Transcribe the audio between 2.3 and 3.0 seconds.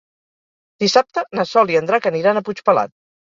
a Puigpelat.